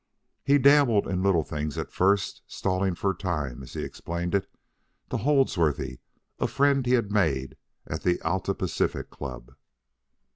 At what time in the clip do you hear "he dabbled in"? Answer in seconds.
0.43-1.21